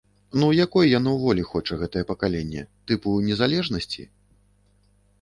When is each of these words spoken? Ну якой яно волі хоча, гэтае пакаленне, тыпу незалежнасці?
Ну 0.39 0.47
якой 0.65 0.89
яно 0.99 1.13
волі 1.25 1.43
хоча, 1.51 1.77
гэтае 1.83 2.03
пакаленне, 2.13 2.67
тыпу 2.91 3.09
незалежнасці? 3.31 4.03